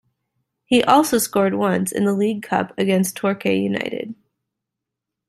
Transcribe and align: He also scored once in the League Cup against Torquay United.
He 0.65 0.83
also 0.83 1.19
scored 1.19 1.53
once 1.53 1.91
in 1.91 2.05
the 2.05 2.13
League 2.13 2.41
Cup 2.41 2.73
against 2.75 3.15
Torquay 3.15 3.59
United. 3.59 4.15